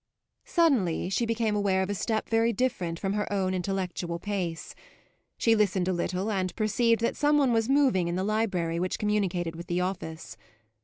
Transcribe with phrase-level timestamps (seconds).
[0.45, 4.73] Suddenly she became aware of a step very different from her own intellectual pace;
[5.37, 8.97] she listened a little and perceived that some one was moving in the library, which
[8.97, 10.37] communicated with the office.